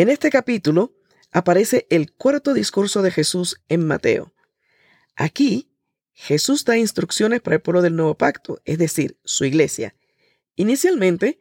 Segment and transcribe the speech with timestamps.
[0.00, 0.94] En este capítulo
[1.30, 4.32] aparece el cuarto discurso de Jesús en Mateo.
[5.14, 5.68] Aquí,
[6.14, 9.94] Jesús da instrucciones para el pueblo del nuevo pacto, es decir, su iglesia.
[10.56, 11.38] Inicialmente,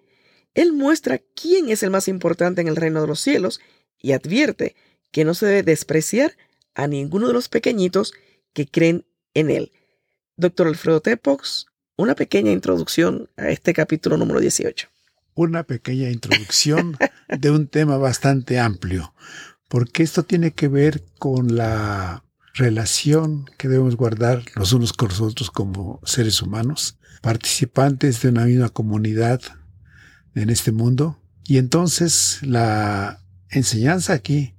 [0.56, 3.62] Él muestra quién es el más importante en el reino de los cielos
[3.98, 4.76] y advierte
[5.12, 6.36] que no se debe despreciar
[6.74, 8.12] a ninguno de los pequeñitos
[8.52, 9.06] que creen
[9.36, 9.72] en Él.
[10.36, 14.90] Doctor Alfredo Tepox, una pequeña introducción a este capítulo número 18.
[15.42, 16.98] Una pequeña introducción
[17.30, 19.16] de un tema bastante amplio,
[19.70, 22.26] porque esto tiene que ver con la
[22.56, 28.44] relación que debemos guardar los unos con los otros como seres humanos, participantes de una
[28.44, 29.40] misma comunidad
[30.36, 31.24] en este mundo.
[31.46, 34.58] Y entonces la enseñanza aquí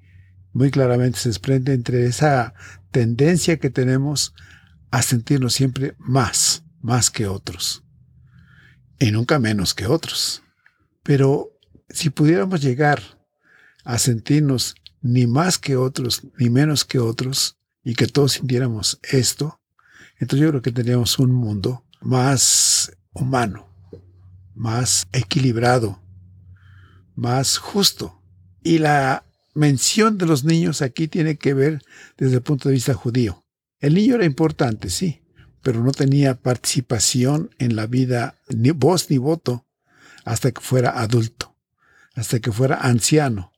[0.54, 2.54] muy claramente se desprende entre esa
[2.90, 4.34] tendencia que tenemos
[4.90, 7.84] a sentirnos siempre más, más que otros,
[8.98, 10.42] y nunca menos que otros.
[11.02, 11.50] Pero
[11.88, 13.02] si pudiéramos llegar
[13.84, 19.60] a sentirnos ni más que otros, ni menos que otros, y que todos sintiéramos esto,
[20.18, 23.68] entonces yo creo que tendríamos un mundo más humano,
[24.54, 26.00] más equilibrado,
[27.14, 28.22] más justo.
[28.62, 31.82] Y la mención de los niños aquí tiene que ver
[32.18, 33.44] desde el punto de vista judío.
[33.78, 35.22] El niño era importante, sí,
[35.62, 39.66] pero no tenía participación en la vida, ni voz ni voto,
[40.24, 41.56] hasta que fuera adulto,
[42.14, 43.52] hasta que fuera anciano.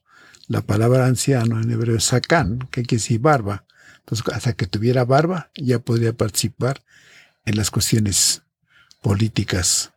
[0.47, 3.65] La palabra anciano en hebreo es sakán, que quiere decir barba.
[3.99, 6.83] Entonces, hasta que tuviera barba, ya podría participar
[7.45, 8.43] en las cuestiones
[9.01, 9.93] políticas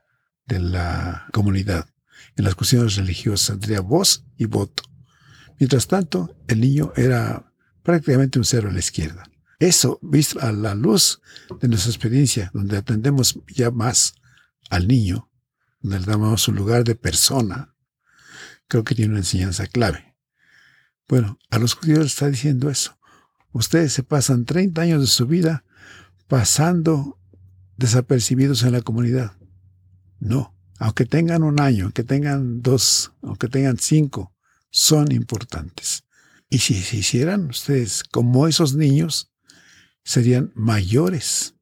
[0.46, 1.88] de la comunidad,
[2.36, 4.84] en las cuestiones religiosas, tendría voz y voto.
[5.58, 9.24] Mientras tanto, el niño era prácticamente un cero a la izquierda.
[9.58, 11.20] Eso, visto a la luz
[11.60, 14.14] de nuestra experiencia, donde atendemos ya más
[14.68, 15.25] al niño,
[15.86, 17.74] le damos un lugar de persona,
[18.68, 20.16] creo que tiene una enseñanza clave.
[21.08, 22.98] Bueno, a los judíos les está diciendo eso.
[23.52, 25.64] Ustedes se pasan 30 años de su vida
[26.26, 27.20] pasando
[27.76, 29.36] desapercibidos en la comunidad.
[30.18, 34.34] No, aunque tengan un año, aunque tengan dos, aunque tengan cinco,
[34.70, 36.04] son importantes.
[36.48, 39.32] Y si se hicieran ustedes como esos niños,
[40.04, 41.54] serían mayores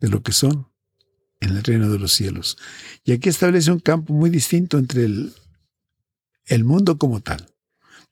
[0.00, 0.69] de lo que son
[1.40, 2.58] en el reino de los cielos.
[3.04, 5.32] Y aquí establece un campo muy distinto entre el,
[6.46, 7.46] el mundo como tal,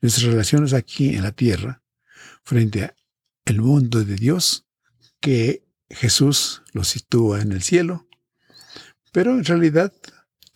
[0.00, 1.83] nuestras relaciones aquí en la tierra,
[2.43, 2.94] frente
[3.44, 4.67] al mundo de Dios,
[5.21, 8.06] que Jesús lo sitúa en el cielo,
[9.12, 9.93] pero en realidad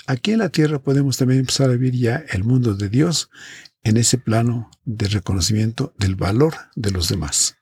[0.07, 3.31] aquí en la tierra podemos también empezar a vivir ya el mundo de Dios
[3.83, 7.57] en ese plano de reconocimiento del valor de los demás.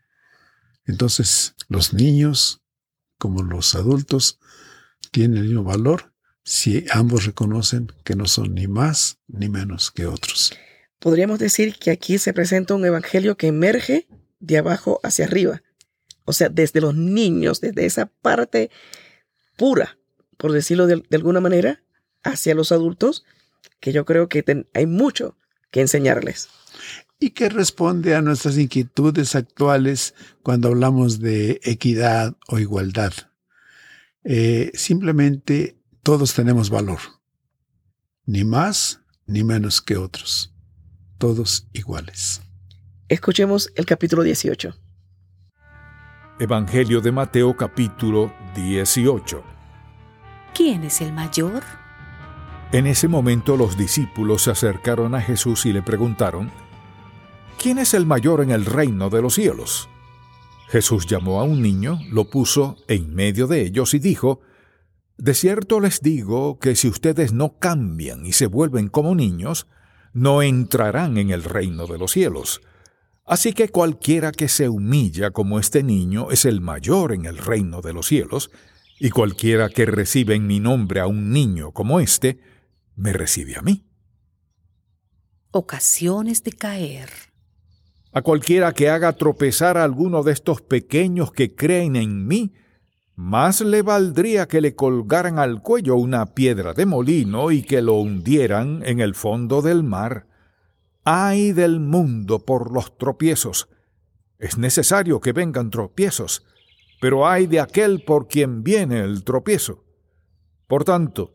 [0.85, 2.63] Entonces, los niños
[3.19, 4.41] como los adultos
[5.11, 6.13] tienen el mismo valor
[6.45, 10.53] si ambos reconocen que no son ni más ni menos que otros.
[10.99, 14.07] Podríamos decir que aquí se presenta un evangelio que emerge
[14.39, 15.63] de abajo hacia arriba,
[16.25, 18.71] o sea, desde los niños, desde esa parte
[19.57, 19.99] pura,
[20.37, 21.83] por decirlo de, alguna manera,
[22.23, 23.25] hacia los adultos,
[23.81, 24.45] que yo creo que
[24.75, 25.37] hay mucho
[25.71, 26.49] que enseñarles
[27.21, 33.13] y que responde a nuestras inquietudes actuales cuando hablamos de equidad o igualdad.
[34.25, 36.99] Eh, simplemente todos tenemos valor,
[38.27, 40.55] ni más ni menos que otros,
[41.19, 42.43] todos iguales.
[43.09, 44.75] Escuchemos el capítulo 18.
[46.39, 49.45] Evangelio de Mateo capítulo 18.
[50.55, 51.63] ¿Quién es el mayor?
[52.73, 56.51] En ese momento los discípulos se acercaron a Jesús y le preguntaron,
[57.59, 59.90] ¿quién es el mayor en el reino de los cielos?
[60.71, 64.41] Jesús llamó a un niño, lo puso en medio de ellos y dijo,
[65.19, 69.67] De cierto les digo que si ustedes no cambian y se vuelven como niños,
[70.13, 72.61] no entrarán en el reino de los cielos.
[73.27, 77.81] Así que cualquiera que se humilla como este niño es el mayor en el reino
[77.81, 78.53] de los cielos,
[79.01, 82.39] y cualquiera que recibe en mi nombre a un niño como este,
[82.95, 83.85] me recibe a mí.
[85.51, 87.30] Ocasiones de caer.
[88.13, 92.53] A cualquiera que haga tropezar a alguno de estos pequeños que creen en mí,
[93.15, 97.95] más le valdría que le colgaran al cuello una piedra de molino y que lo
[97.95, 100.27] hundieran en el fondo del mar.
[101.05, 103.69] ¡Ay del mundo por los tropiezos!
[104.39, 106.45] Es necesario que vengan tropiezos,
[107.01, 109.85] pero ay de aquel por quien viene el tropiezo.
[110.67, 111.33] Por tanto,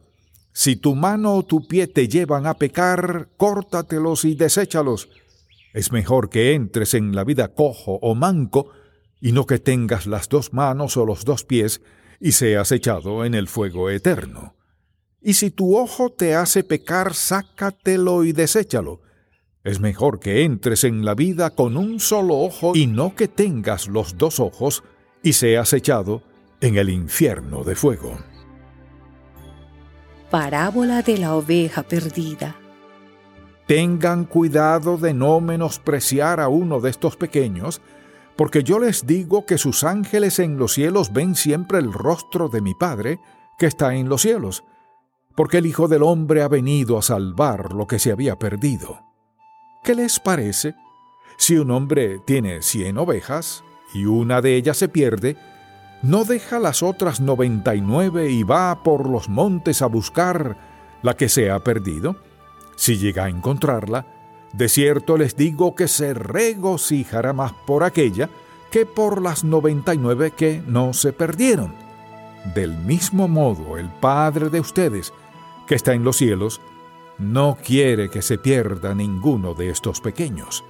[0.51, 5.09] si tu mano o tu pie te llevan a pecar, córtatelos y deséchalos
[5.75, 8.69] es mejor que entres en la vida cojo o manco,
[9.19, 11.81] y no que tengas las dos manos o los dos pies
[12.21, 14.55] y seas echado en el fuego eterno.
[15.21, 19.01] Y si tu ojo te hace pecar, sácatelo y deséchalo.
[19.65, 23.89] Es mejor que entres en la vida con un solo ojo y no que tengas
[23.89, 24.81] los dos ojos
[25.23, 26.23] y seas echado
[26.61, 28.17] en el infierno de fuego.
[30.31, 32.55] Parábola de la oveja perdida.
[33.67, 37.81] Tengan cuidado de no menospreciar a uno de estos pequeños,
[38.35, 42.61] porque yo les digo que sus ángeles en los cielos ven siempre el rostro de
[42.61, 43.19] mi Padre,
[43.57, 44.63] que está en los cielos,
[45.35, 48.99] porque el Hijo del Hombre ha venido a salvar lo que se había perdido.
[49.83, 50.75] ¿Qué les parece?
[51.37, 53.63] Si un hombre tiene cien ovejas
[53.93, 55.37] y una de ellas se pierde,
[56.01, 60.57] ¿no deja las otras noventa y nueve y va por los montes a buscar
[61.01, 62.15] la que se ha perdido?
[62.75, 64.05] Si llega a encontrarla,
[64.53, 68.29] de cierto les digo que se regocijará más por aquella
[68.71, 71.73] que por las noventa y nueve que no se perdieron.
[72.53, 75.13] Del mismo modo, el Padre de ustedes,
[75.67, 76.61] que está en los cielos,
[77.17, 80.63] no quiere que se pierda ninguno de estos pequeños.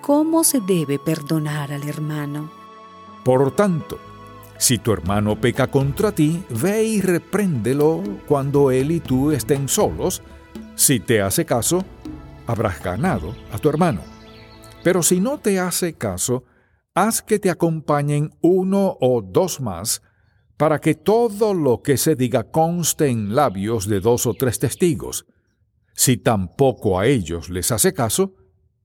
[0.00, 2.50] ¿Cómo se debe perdonar al hermano?
[3.24, 3.98] Por tanto,
[4.58, 10.22] si tu hermano peca contra ti, ve y repréndelo cuando él y tú estén solos.
[10.74, 11.84] Si te hace caso,
[12.46, 14.02] habrás ganado a tu hermano.
[14.84, 16.44] Pero si no te hace caso,
[16.94, 20.02] haz que te acompañen uno o dos más,
[20.56, 25.26] para que todo lo que se diga conste en labios de dos o tres testigos.
[25.92, 28.34] Si tampoco a ellos les hace caso,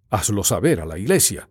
[0.10, 1.50] hazlo saber a la iglesia.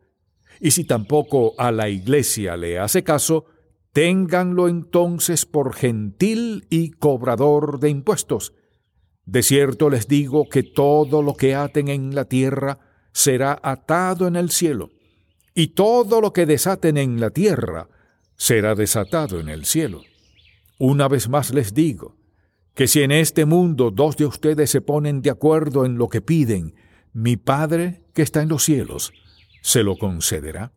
[0.61, 3.47] Y si tampoco a la iglesia le hace caso,
[3.93, 8.53] ténganlo entonces por gentil y cobrador de impuestos.
[9.31, 12.81] De cierto les digo que todo lo que aten en la tierra
[13.13, 14.91] será atado en el cielo,
[15.55, 17.89] y todo lo que desaten en la tierra
[18.35, 20.03] será desatado en el cielo.
[20.81, 22.17] Una vez más les digo,
[22.75, 26.23] que si en este mundo dos de ustedes se ponen de acuerdo en lo que
[26.23, 26.75] piden,
[27.13, 29.13] mi Padre que está en los cielos
[29.63, 30.73] se lo concederá.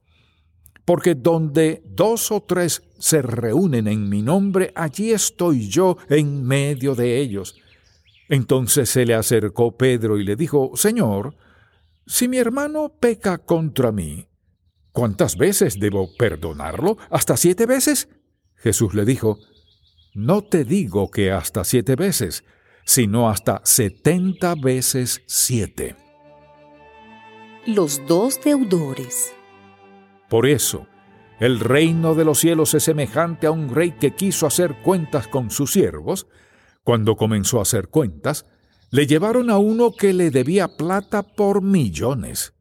[0.85, 6.93] Porque donde dos o tres se reúnen en mi nombre, allí estoy yo en medio
[6.93, 7.55] de ellos.
[8.33, 11.35] Entonces se le acercó Pedro y le dijo, Señor,
[12.07, 14.27] si mi hermano peca contra mí,
[14.91, 16.97] ¿cuántas veces debo perdonarlo?
[17.11, 18.09] ¿Hasta siete veces?
[18.55, 19.37] Jesús le dijo,
[20.15, 22.43] no te digo que hasta siete veces,
[22.85, 25.95] sino hasta setenta veces siete.
[27.67, 29.31] Los dos deudores.
[30.27, 30.87] Por eso,
[31.39, 35.51] el reino de los cielos es semejante a un rey que quiso hacer cuentas con
[35.51, 36.25] sus siervos.
[36.83, 38.45] Cuando comenzó a hacer cuentas,
[38.91, 42.53] le llevaron a uno que le debía plata por millones.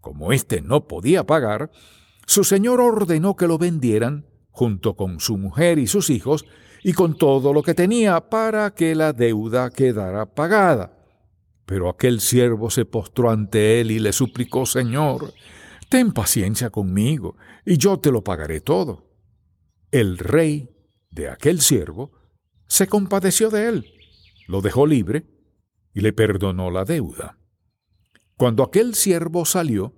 [0.00, 1.70] Como éste no podía pagar,
[2.26, 6.44] su señor ordenó que lo vendieran, junto con su mujer y sus hijos,
[6.82, 10.98] y con todo lo que tenía para que la deuda quedara pagada.
[11.64, 15.32] Pero aquel siervo se postró ante él y le suplicó, Señor,
[15.88, 19.08] ten paciencia conmigo, y yo te lo pagaré todo.
[19.92, 20.68] El rey
[21.10, 22.21] de aquel siervo
[22.72, 23.92] se compadeció de él,
[24.48, 25.26] lo dejó libre
[25.92, 27.36] y le perdonó la deuda.
[28.38, 29.92] Cuando aquel siervo salió,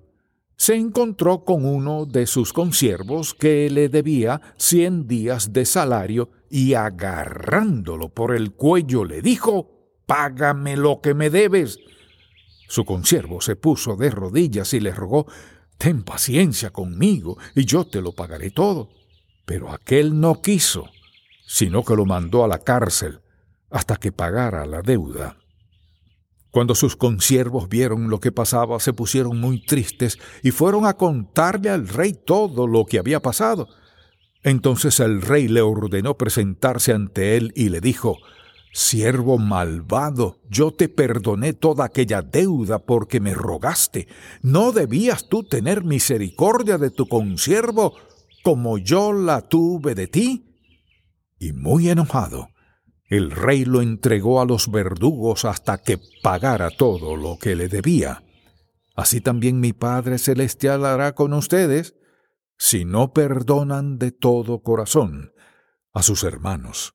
[0.56, 6.74] se encontró con uno de sus consiervos que le debía cien días de salario y
[6.74, 9.70] agarrándolo por el cuello le dijo,
[10.04, 11.78] Págame lo que me debes.
[12.66, 15.28] Su consiervo se puso de rodillas y le rogó,
[15.78, 18.90] Ten paciencia conmigo y yo te lo pagaré todo.
[19.44, 20.90] Pero aquel no quiso,
[21.46, 23.20] sino que lo mandó a la cárcel
[23.70, 25.36] hasta que pagara la deuda.
[26.50, 31.70] Cuando sus consiervos vieron lo que pasaba, se pusieron muy tristes y fueron a contarle
[31.70, 33.68] al rey todo lo que había pasado.
[34.44, 38.18] Entonces el rey le ordenó presentarse ante él y le dijo,
[38.72, 44.06] Siervo malvado, yo te perdoné toda aquella deuda porque me rogaste.
[44.42, 47.94] ¿No debías tú tener misericordia de tu consiervo
[48.42, 50.53] como yo la tuve de ti?
[51.38, 52.48] Y muy enojado,
[53.06, 58.22] el rey lo entregó a los verdugos hasta que pagara todo lo que le debía.
[58.96, 61.94] Así también mi Padre Celestial hará con ustedes
[62.56, 65.32] si no perdonan de todo corazón
[65.92, 66.94] a sus hermanos.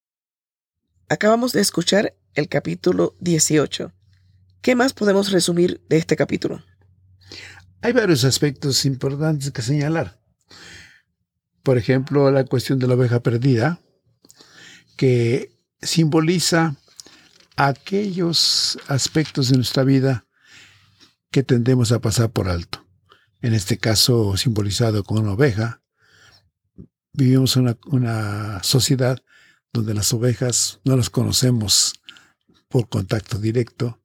[1.09, 3.91] Acabamos de escuchar el capítulo 18.
[4.61, 6.61] ¿Qué más podemos resumir de este capítulo?
[7.81, 10.19] Hay varios aspectos importantes que señalar.
[11.63, 13.79] Por ejemplo, la cuestión de la oveja perdida,
[14.99, 16.75] que simboliza
[17.55, 20.27] aquellos aspectos de nuestra vida
[21.31, 22.85] que tendemos a pasar por alto.
[23.39, 25.81] En este caso, simbolizado con una oveja,
[27.13, 29.23] vivimos en una, una sociedad
[29.71, 31.93] donde las ovejas no las conocemos
[32.67, 34.01] por contacto directo,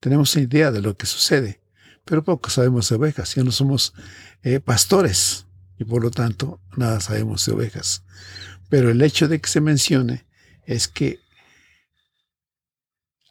[0.00, 1.60] tenemos una idea de lo que sucede,
[2.06, 3.92] pero poco sabemos de ovejas, ya no somos
[4.42, 5.44] eh, pastores
[5.78, 8.04] y por lo tanto nada sabemos de ovejas.
[8.70, 10.29] Pero el hecho de que se mencione
[10.66, 11.20] es que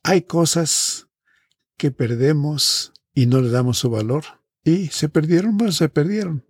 [0.04, 1.08] hay cosas
[1.78, 4.24] que perdemos y no le damos su valor
[4.64, 6.46] y se perdieron, bueno, se perdieron.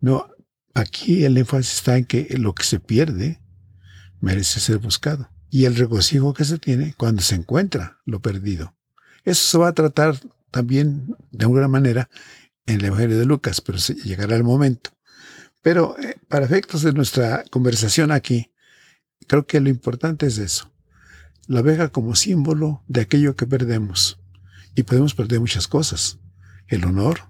[0.00, 0.28] No,
[0.74, 3.40] aquí el énfasis está en que lo que se pierde
[4.20, 8.76] merece ser buscado y el regocijo que se tiene cuando se encuentra lo perdido.
[9.24, 10.18] Eso se va a tratar
[10.50, 12.08] también de alguna manera
[12.66, 14.90] en el Evangelio de Lucas, pero llegará el momento.
[15.62, 18.50] Pero eh, para efectos de nuestra conversación aquí,
[19.26, 20.72] creo que lo importante es eso.
[21.46, 24.18] La oveja como símbolo de aquello que perdemos.
[24.74, 26.18] Y podemos perder muchas cosas.
[26.66, 27.20] El honor,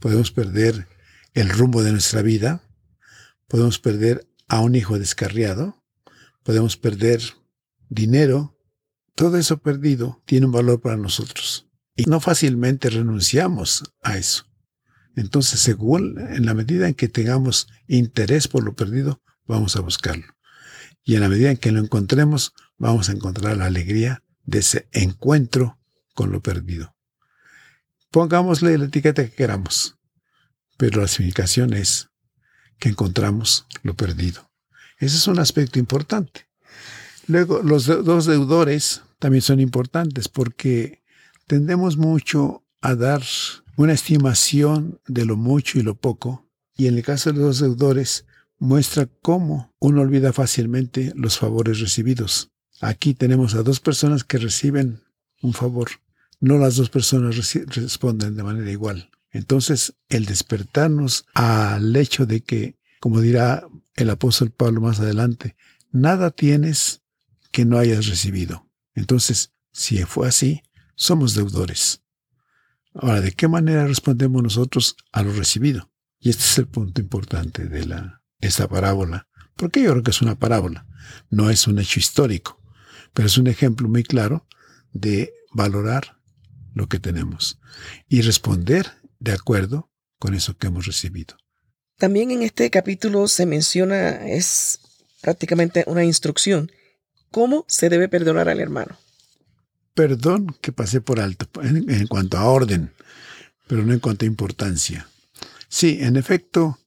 [0.00, 0.88] podemos perder
[1.34, 2.62] el rumbo de nuestra vida,
[3.46, 5.84] podemos perder a un hijo descarriado,
[6.42, 7.20] podemos perder
[7.88, 8.58] dinero.
[9.14, 11.68] Todo eso perdido tiene un valor para nosotros.
[11.94, 14.46] Y no fácilmente renunciamos a eso.
[15.14, 20.35] Entonces, según en la medida en que tengamos interés por lo perdido, vamos a buscarlo.
[21.06, 24.88] Y en la medida en que lo encontremos, vamos a encontrar la alegría de ese
[24.90, 25.78] encuentro
[26.14, 26.96] con lo perdido.
[28.10, 29.96] Pongámosle la etiqueta que queramos,
[30.76, 32.08] pero la significación es
[32.80, 34.50] que encontramos lo perdido.
[34.98, 36.48] Ese es un aspecto importante.
[37.28, 41.04] Luego, los dos deudores también son importantes porque
[41.46, 43.22] tendemos mucho a dar
[43.76, 48.26] una estimación de lo mucho y lo poco, y en el caso de los deudores
[48.58, 52.50] muestra cómo uno olvida fácilmente los favores recibidos.
[52.80, 55.02] Aquí tenemos a dos personas que reciben
[55.42, 55.88] un favor.
[56.40, 57.36] No las dos personas
[57.68, 59.10] responden de manera igual.
[59.30, 65.56] Entonces, el despertarnos al hecho de que, como dirá el apóstol Pablo más adelante,
[65.90, 67.02] nada tienes
[67.50, 68.68] que no hayas recibido.
[68.94, 70.62] Entonces, si fue así,
[70.94, 72.02] somos deudores.
[72.94, 75.90] Ahora, ¿de qué manera respondemos nosotros a lo recibido?
[76.18, 79.28] Y este es el punto importante de la, esta parábola.
[79.56, 80.86] Porque yo creo que es una parábola.
[81.30, 82.60] No es un hecho histórico,
[83.12, 84.46] pero es un ejemplo muy claro
[84.92, 86.18] de valorar
[86.74, 87.58] lo que tenemos
[88.08, 91.36] y responder de acuerdo con eso que hemos recibido.
[91.96, 94.80] También en este capítulo se menciona, es
[95.22, 96.70] prácticamente una instrucción,
[97.30, 98.98] cómo se debe perdonar al hermano
[99.96, 102.92] perdón que pasé por alto en, cuanto a orden,
[103.66, 105.08] pero no en cuanto a importancia.
[105.68, 106.78] Sí, en efecto,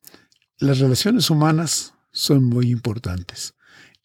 [0.60, 3.56] las relaciones humanas son muy importantes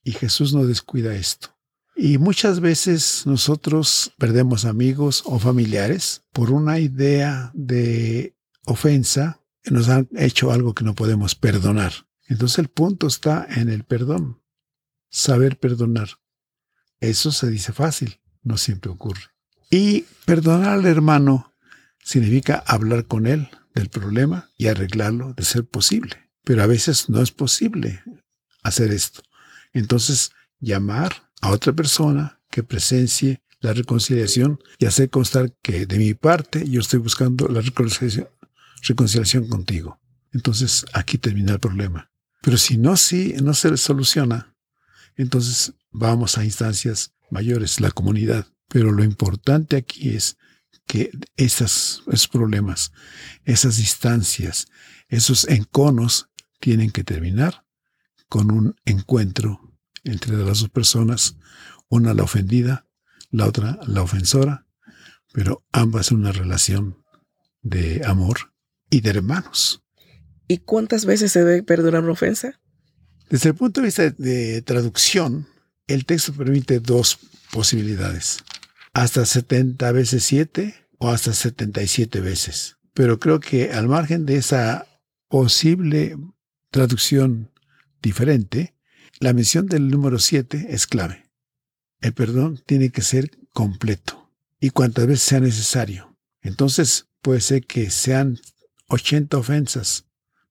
[0.03, 1.49] y Jesús no descuida esto.
[1.97, 9.89] Y muchas veces nosotros perdemos amigos o familiares por una idea de ofensa que nos
[9.89, 11.93] han hecho algo que no podemos perdonar.
[12.27, 14.41] Entonces el punto está en el perdón,
[15.09, 16.09] saber perdonar.
[17.01, 19.31] Eso se dice fácil, no siempre ocurre.
[19.71, 21.53] Y perdonar al hermano
[22.03, 26.24] significa hablar con él del problema y arreglarlo de ser posible.
[26.45, 28.03] Pero a veces no es posible
[28.63, 29.23] hacer esto.
[29.73, 36.15] Entonces, llamar a otra persona que presencie la reconciliación y hacer constar que de mi
[36.15, 39.99] parte yo estoy buscando la reconciliación, contigo.
[40.33, 42.11] Entonces, aquí termina el problema.
[42.43, 44.55] Pero si no, si no se soluciona,
[45.17, 48.47] entonces vamos a instancias mayores, la comunidad.
[48.69, 50.37] Pero lo importante aquí es
[50.87, 52.93] que esos problemas,
[53.45, 54.67] esas distancias,
[55.09, 56.29] esos enconos
[56.64, 57.66] tienen que terminar
[58.30, 61.37] con un encuentro entre las dos personas,
[61.90, 62.88] una la ofendida,
[63.30, 64.66] la otra la ofensora,
[65.35, 67.04] pero ambas en una relación
[67.61, 68.54] de amor
[68.88, 69.85] y de hermanos.
[70.49, 72.59] ¿Y cuántas veces se debe perdonar una ofensa?
[73.28, 75.47] Desde el punto de vista de traducción,
[75.87, 77.18] el texto permite dos
[77.52, 78.38] posibilidades.
[78.94, 82.78] Hasta 70 veces 7 o hasta 77 veces.
[82.94, 84.87] Pero creo que al margen de esa
[85.28, 86.16] posible
[86.75, 87.52] traducción
[88.02, 88.75] diferente,
[89.21, 91.31] la mención del número 7 es clave.
[92.00, 96.19] El perdón tiene que ser completo y cuantas veces sea necesario.
[96.43, 98.40] Entonces puede ser que sean
[98.88, 100.07] 80 ofensas.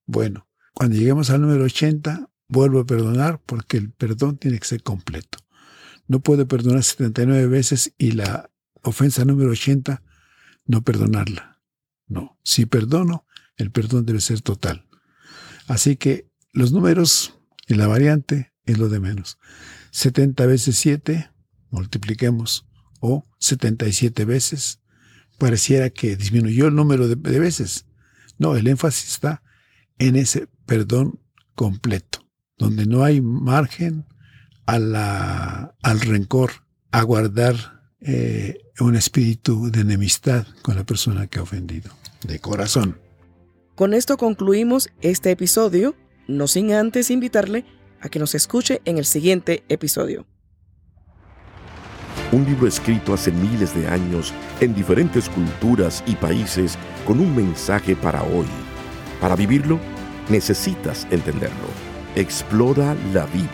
[0.06, 4.82] Bueno, cuando lleguemos al número 80, vuelvo a perdonar porque el perdón tiene que ser
[4.82, 5.40] completo.
[6.08, 8.50] No puedo perdonar 79 veces y la
[8.82, 10.02] ofensa número 80
[10.68, 11.60] no perdonarla.
[12.08, 13.28] No, si perdono,
[13.58, 14.88] el perdón debe ser total.
[15.68, 17.36] Así que los números
[17.68, 19.38] en la variante es lo de menos.
[19.92, 21.32] 70 veces 7,
[21.70, 22.66] multipliquemos,
[23.00, 24.80] o 77 veces,
[25.38, 27.86] pareciera que disminuyó el número de, veces.
[28.38, 29.44] No, el énfasis está
[29.98, 31.20] en ese perdón
[31.56, 32.26] completo,
[32.58, 34.06] donde no hay margen
[34.66, 36.52] al rencor,
[36.92, 41.92] a guardar eh, un espíritu de enemistad con la persona que ha ofendido,
[42.26, 43.03] de corazón.
[43.76, 45.96] Con esto concluimos este episodio,
[46.28, 47.66] no sin antes invitarle
[48.02, 50.28] a que nos escuche en el siguiente episodio.
[52.32, 57.96] Un libro escrito hace miles de años en diferentes culturas y países con un mensaje
[57.96, 58.46] para hoy.
[59.20, 59.80] Para vivirlo,
[60.30, 61.68] necesitas entenderlo.
[62.16, 63.50] Explora la Biblia.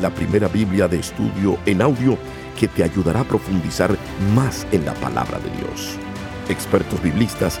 [0.00, 2.16] La primera Biblia de estudio en audio
[2.58, 3.94] que te ayudará a profundizar
[4.34, 5.98] más en la palabra de Dios.
[6.48, 7.60] Expertos biblistas